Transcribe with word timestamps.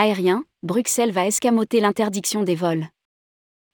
Aérien, 0.00 0.44
Bruxelles 0.62 1.10
va 1.10 1.26
escamoter 1.26 1.80
l'interdiction 1.80 2.44
des 2.44 2.54
vols. 2.54 2.86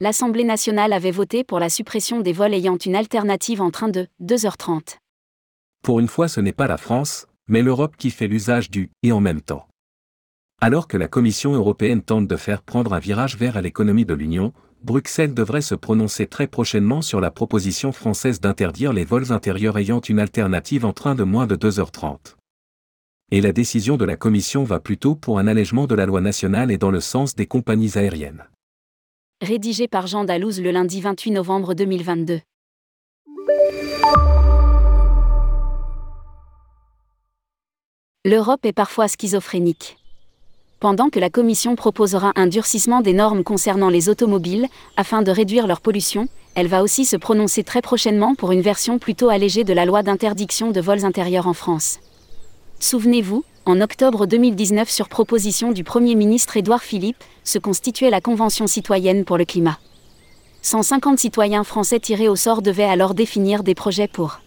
L'Assemblée 0.00 0.44
nationale 0.44 0.94
avait 0.94 1.10
voté 1.10 1.44
pour 1.44 1.58
la 1.58 1.68
suppression 1.68 2.22
des 2.22 2.32
vols 2.32 2.54
ayant 2.54 2.78
une 2.78 2.96
alternative 2.96 3.60
en 3.60 3.70
train 3.70 3.90
de 3.90 4.06
2h30. 4.22 4.96
Pour 5.82 6.00
une 6.00 6.08
fois, 6.08 6.28
ce 6.28 6.40
n'est 6.40 6.54
pas 6.54 6.66
la 6.66 6.78
France, 6.78 7.26
mais 7.46 7.60
l'Europe 7.60 7.96
qui 7.98 8.08
fait 8.08 8.26
l'usage 8.26 8.70
du 8.70 8.90
et 9.02 9.12
en 9.12 9.20
même 9.20 9.42
temps. 9.42 9.68
Alors 10.62 10.88
que 10.88 10.96
la 10.96 11.08
Commission 11.08 11.52
européenne 11.52 12.00
tente 12.00 12.26
de 12.26 12.36
faire 12.36 12.62
prendre 12.62 12.94
un 12.94 13.00
virage 13.00 13.36
vers 13.36 13.60
l'économie 13.60 14.06
de 14.06 14.14
l'Union, 14.14 14.54
Bruxelles 14.82 15.34
devrait 15.34 15.60
se 15.60 15.74
prononcer 15.74 16.26
très 16.26 16.46
prochainement 16.46 17.02
sur 17.02 17.20
la 17.20 17.30
proposition 17.30 17.92
française 17.92 18.40
d'interdire 18.40 18.94
les 18.94 19.04
vols 19.04 19.30
intérieurs 19.30 19.76
ayant 19.76 20.00
une 20.00 20.20
alternative 20.20 20.86
en 20.86 20.94
train 20.94 21.14
de 21.14 21.24
moins 21.24 21.46
de 21.46 21.56
2h30. 21.56 22.34
Et 23.30 23.40
la 23.40 23.52
décision 23.52 23.96
de 23.96 24.04
la 24.04 24.16
Commission 24.16 24.64
va 24.64 24.80
plutôt 24.80 25.14
pour 25.14 25.38
un 25.38 25.46
allègement 25.46 25.86
de 25.86 25.94
la 25.94 26.06
loi 26.06 26.20
nationale 26.20 26.70
et 26.70 26.78
dans 26.78 26.90
le 26.90 27.00
sens 27.00 27.34
des 27.34 27.46
compagnies 27.46 27.96
aériennes. 27.96 28.44
Rédigé 29.40 29.88
par 29.88 30.06
Jean 30.06 30.24
Dalouse 30.24 30.60
le 30.60 30.70
lundi 30.70 31.00
28 31.00 31.30
novembre 31.30 31.74
2022. 31.74 32.40
L'Europe 38.26 38.64
est 38.64 38.72
parfois 38.72 39.08
schizophrénique. 39.08 39.98
Pendant 40.80 41.08
que 41.08 41.18
la 41.18 41.30
Commission 41.30 41.76
proposera 41.76 42.32
un 42.36 42.46
durcissement 42.46 43.00
des 43.00 43.14
normes 43.14 43.42
concernant 43.42 43.88
les 43.88 44.08
automobiles, 44.08 44.66
afin 44.96 45.22
de 45.22 45.30
réduire 45.30 45.66
leur 45.66 45.80
pollution, 45.80 46.28
elle 46.54 46.68
va 46.68 46.82
aussi 46.82 47.04
se 47.04 47.16
prononcer 47.16 47.64
très 47.64 47.80
prochainement 47.80 48.34
pour 48.34 48.52
une 48.52 48.60
version 48.60 48.98
plutôt 48.98 49.30
allégée 49.30 49.64
de 49.64 49.72
la 49.72 49.86
loi 49.86 50.02
d'interdiction 50.02 50.70
de 50.70 50.80
vols 50.80 51.04
intérieurs 51.04 51.48
en 51.48 51.54
France. 51.54 52.00
Souvenez-vous, 52.80 53.44
en 53.66 53.80
octobre 53.80 54.26
2019 54.26 54.90
sur 54.90 55.08
proposition 55.08 55.72
du 55.72 55.84
Premier 55.84 56.14
ministre 56.14 56.56
Édouard 56.56 56.82
Philippe, 56.82 57.22
se 57.44 57.58
constituait 57.58 58.10
la 58.10 58.20
Convention 58.20 58.66
citoyenne 58.66 59.24
pour 59.24 59.38
le 59.38 59.44
climat. 59.44 59.78
150 60.62 61.18
citoyens 61.18 61.64
français 61.64 62.00
tirés 62.00 62.28
au 62.28 62.36
sort 62.36 62.62
devaient 62.62 62.84
alors 62.84 63.14
définir 63.14 63.62
des 63.62 63.74
projets 63.74 64.08
pour 64.08 64.40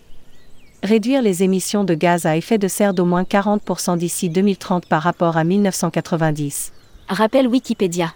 réduire 0.83 1.21
les 1.23 1.41
émissions 1.41 1.83
de 1.83 1.95
gaz 1.95 2.25
à 2.25 2.37
effet 2.37 2.57
de 2.59 2.67
serre 2.67 2.93
d'au 2.93 3.05
moins 3.05 3.23
40% 3.23 3.97
d'ici 3.97 4.29
2030 4.29 4.85
par 4.85 5.01
rapport 5.01 5.37
à 5.37 5.43
1990. 5.43 6.71
Rappelle 7.09 7.47
Wikipédia. 7.47 8.13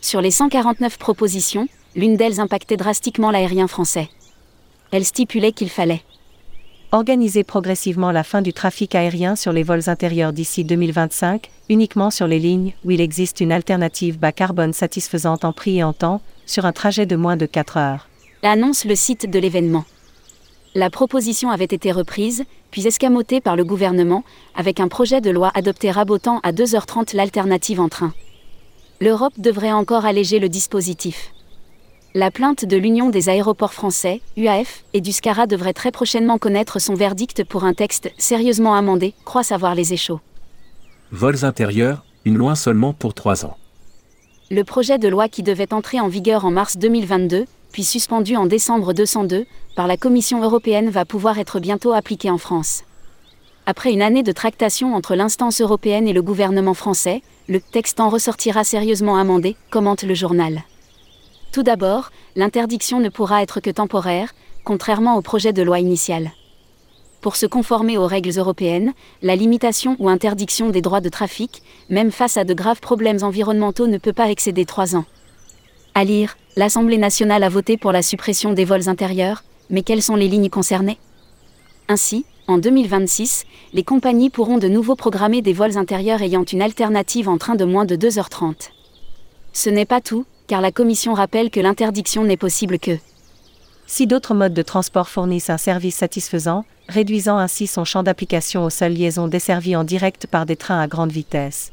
Sur 0.00 0.20
les 0.20 0.30
149 0.30 0.98
propositions, 0.98 1.68
l'une 1.96 2.16
d'elles 2.16 2.40
impactait 2.40 2.76
drastiquement 2.76 3.30
l'aérien 3.30 3.66
français. 3.66 4.08
Elle 4.92 5.04
stipulait 5.04 5.52
qu'il 5.52 5.70
fallait 5.70 6.02
organiser 6.92 7.42
progressivement 7.42 8.12
la 8.12 8.22
fin 8.22 8.42
du 8.42 8.52
trafic 8.52 8.94
aérien 8.94 9.34
sur 9.34 9.52
les 9.52 9.62
vols 9.62 9.88
intérieurs 9.88 10.34
d'ici 10.34 10.62
2025, 10.62 11.50
uniquement 11.70 12.10
sur 12.10 12.26
les 12.26 12.38
lignes 12.38 12.74
où 12.84 12.90
il 12.90 13.00
existe 13.00 13.40
une 13.40 13.50
alternative 13.50 14.18
bas 14.18 14.30
carbone 14.30 14.74
satisfaisante 14.74 15.46
en 15.46 15.54
prix 15.54 15.78
et 15.78 15.84
en 15.84 15.94
temps, 15.94 16.20
sur 16.44 16.66
un 16.66 16.72
trajet 16.72 17.06
de 17.06 17.16
moins 17.16 17.38
de 17.38 17.46
4 17.46 17.78
heures. 17.78 18.08
Annonce 18.42 18.84
le 18.84 18.94
site 18.94 19.28
de 19.30 19.38
l'événement. 19.38 19.84
La 20.74 20.90
proposition 20.90 21.50
avait 21.50 21.64
été 21.64 21.92
reprise, 21.92 22.44
puis 22.70 22.86
escamotée 22.86 23.40
par 23.40 23.56
le 23.56 23.64
gouvernement, 23.64 24.22
avec 24.54 24.78
un 24.78 24.88
projet 24.88 25.22
de 25.22 25.30
loi 25.30 25.50
adopté 25.54 25.90
rabotant 25.90 26.40
à 26.42 26.52
2h30 26.52 27.16
l'alternative 27.16 27.80
en 27.80 27.88
train. 27.88 28.12
L'Europe 29.00 29.34
devrait 29.38 29.72
encore 29.72 30.04
alléger 30.04 30.38
le 30.38 30.48
dispositif. 30.48 31.32
La 32.14 32.30
plainte 32.30 32.66
de 32.66 32.76
l'Union 32.76 33.08
des 33.08 33.30
aéroports 33.30 33.72
français, 33.72 34.20
UAF, 34.36 34.84
et 34.92 35.00
du 35.00 35.12
SCARA 35.12 35.46
devrait 35.46 35.72
très 35.72 35.90
prochainement 35.90 36.36
connaître 36.36 36.78
son 36.78 36.94
verdict 36.94 37.42
pour 37.42 37.64
un 37.64 37.72
texte 37.72 38.12
sérieusement 38.18 38.74
amendé, 38.74 39.14
croit 39.24 39.42
savoir 39.42 39.74
les 39.74 39.94
échos. 39.94 40.20
Vols 41.10 41.46
intérieurs, 41.46 42.04
une 42.26 42.36
loi 42.36 42.54
seulement 42.54 42.92
pour 42.92 43.14
trois 43.14 43.46
ans. 43.46 43.56
Le 44.50 44.62
projet 44.62 44.98
de 44.98 45.08
loi 45.08 45.30
qui 45.30 45.42
devait 45.42 45.72
entrer 45.72 46.00
en 46.00 46.08
vigueur 46.08 46.44
en 46.44 46.50
mars 46.50 46.76
2022, 46.76 47.46
puis 47.72 47.82
suspendu 47.82 48.36
en 48.36 48.44
décembre 48.44 48.92
202, 48.92 49.46
par 49.74 49.86
la 49.86 49.96
Commission 49.96 50.42
européenne 50.42 50.90
va 50.90 51.06
pouvoir 51.06 51.38
être 51.38 51.60
bientôt 51.60 51.94
appliqué 51.94 52.28
en 52.28 52.36
France. 52.36 52.82
Après 53.64 53.90
une 53.90 54.02
année 54.02 54.22
de 54.22 54.32
tractation 54.32 54.94
entre 54.94 55.14
l'instance 55.14 55.62
européenne 55.62 56.06
et 56.06 56.12
le 56.12 56.20
gouvernement 56.20 56.74
français, 56.74 57.22
le 57.48 57.58
texte 57.58 58.00
en 58.00 58.10
ressortira 58.10 58.64
sérieusement 58.64 59.16
amendé, 59.16 59.56
commente 59.70 60.02
le 60.02 60.12
journal. 60.12 60.62
Tout 61.52 61.62
d'abord, 61.62 62.10
l'interdiction 62.34 62.98
ne 62.98 63.10
pourra 63.10 63.42
être 63.42 63.60
que 63.60 63.68
temporaire, 63.68 64.32
contrairement 64.64 65.16
au 65.18 65.20
projet 65.20 65.52
de 65.52 65.62
loi 65.62 65.80
initial. 65.80 66.30
Pour 67.20 67.36
se 67.36 67.44
conformer 67.44 67.98
aux 67.98 68.06
règles 68.06 68.36
européennes, 68.38 68.94
la 69.20 69.36
limitation 69.36 69.94
ou 69.98 70.08
interdiction 70.08 70.70
des 70.70 70.80
droits 70.80 71.02
de 71.02 71.10
trafic, 71.10 71.62
même 71.90 72.10
face 72.10 72.38
à 72.38 72.44
de 72.44 72.54
graves 72.54 72.80
problèmes 72.80 73.22
environnementaux, 73.22 73.86
ne 73.86 73.98
peut 73.98 74.14
pas 74.14 74.30
excéder 74.30 74.64
trois 74.64 74.96
ans. 74.96 75.04
À 75.94 76.04
lire, 76.04 76.38
l'Assemblée 76.56 76.96
nationale 76.96 77.44
a 77.44 77.50
voté 77.50 77.76
pour 77.76 77.92
la 77.92 78.02
suppression 78.02 78.54
des 78.54 78.64
vols 78.64 78.88
intérieurs, 78.88 79.44
mais 79.68 79.82
quelles 79.82 80.02
sont 80.02 80.16
les 80.16 80.28
lignes 80.28 80.48
concernées? 80.48 80.98
Ainsi, 81.86 82.24
en 82.48 82.56
2026, 82.56 83.44
les 83.74 83.84
compagnies 83.84 84.30
pourront 84.30 84.58
de 84.58 84.68
nouveau 84.68 84.96
programmer 84.96 85.42
des 85.42 85.52
vols 85.52 85.76
intérieurs 85.76 86.22
ayant 86.22 86.44
une 86.44 86.62
alternative 86.62 87.28
en 87.28 87.36
train 87.36 87.56
de 87.56 87.66
moins 87.66 87.84
de 87.84 87.94
2h30. 87.94 88.70
Ce 89.52 89.68
n'est 89.68 89.84
pas 89.84 90.00
tout, 90.00 90.24
car 90.52 90.60
la 90.60 90.70
Commission 90.70 91.14
rappelle 91.14 91.48
que 91.48 91.60
l'interdiction 91.60 92.24
n'est 92.24 92.36
possible 92.36 92.78
que 92.78 92.98
si 93.86 94.06
d'autres 94.06 94.34
modes 94.34 94.52
de 94.52 94.60
transport 94.60 95.08
fournissent 95.08 95.48
un 95.48 95.56
service 95.56 95.96
satisfaisant, 95.96 96.66
réduisant 96.90 97.38
ainsi 97.38 97.66
son 97.66 97.86
champ 97.86 98.02
d'application 98.02 98.62
aux 98.62 98.68
seules 98.68 98.92
liaisons 98.92 99.28
desservies 99.28 99.76
en 99.76 99.82
direct 99.82 100.26
par 100.26 100.44
des 100.44 100.56
trains 100.56 100.78
à 100.78 100.88
grande 100.88 101.10
vitesse. 101.10 101.72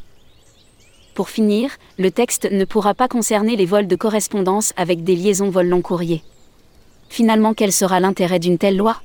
Pour 1.14 1.28
finir, 1.28 1.72
le 1.98 2.10
texte 2.10 2.50
ne 2.50 2.64
pourra 2.64 2.94
pas 2.94 3.10
concerner 3.10 3.58
les 3.58 3.66
vols 3.66 3.88
de 3.88 3.98
correspondance 3.98 4.72
avec 4.78 5.04
des 5.04 5.18
liaisons 5.18 5.50
vol 5.50 5.68
long 5.68 5.82
courrier. 5.82 6.24
Finalement, 7.10 7.54
quel 7.54 7.74
sera 7.74 8.00
l'intérêt 8.00 8.40
d'une 8.40 8.58
telle 8.58 8.78
loi? 8.78 8.96